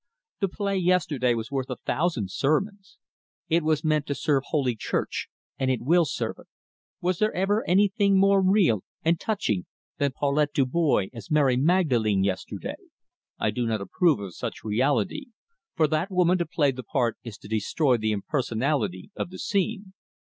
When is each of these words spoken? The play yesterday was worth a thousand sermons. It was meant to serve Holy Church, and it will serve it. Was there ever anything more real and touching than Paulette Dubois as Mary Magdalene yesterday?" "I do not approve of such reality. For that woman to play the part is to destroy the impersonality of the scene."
The 0.39 0.47
play 0.49 0.77
yesterday 0.77 1.35
was 1.35 1.51
worth 1.51 1.69
a 1.69 1.75
thousand 1.75 2.31
sermons. 2.31 2.97
It 3.49 3.61
was 3.61 3.83
meant 3.83 4.07
to 4.07 4.15
serve 4.15 4.45
Holy 4.47 4.75
Church, 4.75 5.27
and 5.59 5.69
it 5.69 5.79
will 5.79 6.05
serve 6.05 6.37
it. 6.39 6.47
Was 7.01 7.19
there 7.19 7.31
ever 7.35 7.63
anything 7.69 8.17
more 8.17 8.41
real 8.41 8.83
and 9.05 9.19
touching 9.19 9.67
than 9.99 10.11
Paulette 10.13 10.53
Dubois 10.55 11.09
as 11.13 11.29
Mary 11.29 11.55
Magdalene 11.55 12.23
yesterday?" 12.23 12.77
"I 13.37 13.51
do 13.51 13.67
not 13.67 13.79
approve 13.79 14.19
of 14.19 14.33
such 14.33 14.63
reality. 14.63 15.27
For 15.75 15.85
that 15.89 16.09
woman 16.09 16.39
to 16.39 16.47
play 16.47 16.71
the 16.71 16.81
part 16.81 17.17
is 17.21 17.37
to 17.37 17.47
destroy 17.47 17.97
the 17.97 18.11
impersonality 18.11 19.11
of 19.15 19.29
the 19.29 19.37
scene." 19.37 19.93